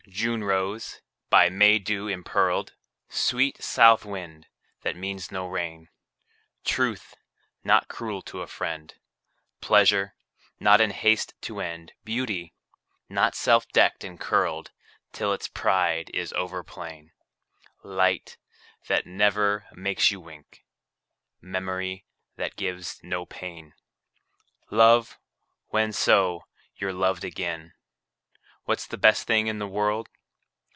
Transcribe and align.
June 0.09 0.43
rose, 0.43 0.99
by 1.29 1.47
May 1.49 1.77
dew 1.79 2.07
impearled; 2.09 2.73
Sweet 3.07 3.63
south 3.63 4.03
wind, 4.03 4.47
that 4.81 4.95
means 4.95 5.31
no 5.31 5.47
rain; 5.47 5.87
Truth, 6.65 7.15
not 7.63 7.87
cruel 7.87 8.21
to 8.23 8.41
a 8.41 8.47
friend; 8.47 8.93
Pleasure, 9.61 10.13
not 10.59 10.81
in 10.81 10.89
haste 10.91 11.33
to 11.43 11.61
end; 11.61 11.93
Beauty, 12.03 12.53
not 13.09 13.35
self 13.35 13.67
decked 13.71 14.03
and 14.03 14.19
curled 14.19 14.71
Till 15.13 15.31
its 15.31 15.47
pride 15.47 16.09
is 16.15 16.33
over 16.33 16.61
plain; 16.63 17.11
Light, 17.83 18.37
that 18.87 19.05
never 19.07 19.65
makes 19.71 20.09
you 20.11 20.19
wink; 20.19 20.65
Memory, 21.39 22.05
that 22.37 22.57
gives 22.57 22.99
no 23.03 23.25
pain; 23.27 23.73
Love, 24.71 25.17
when, 25.69 25.93
so, 25.93 26.43
you're 26.75 26.91
loved 26.93 27.23
again. 27.23 27.73
What's 28.65 28.85
the 28.85 28.97
best 28.97 29.25
thing 29.25 29.47
in 29.47 29.57
the 29.57 29.67
world? 29.67 30.07